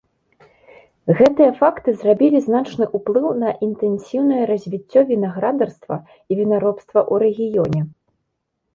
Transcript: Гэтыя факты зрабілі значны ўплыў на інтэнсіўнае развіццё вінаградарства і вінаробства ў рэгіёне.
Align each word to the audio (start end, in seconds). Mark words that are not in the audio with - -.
Гэтыя 1.19 1.51
факты 1.59 1.93
зрабілі 1.99 2.39
значны 2.47 2.89
ўплыў 3.01 3.29
на 3.45 3.49
інтэнсіўнае 3.69 4.43
развіццё 4.53 4.99
вінаградарства 5.13 6.03
і 6.11 6.31
вінаробства 6.45 6.99
ў 7.11 7.13
рэгіёне. 7.29 7.81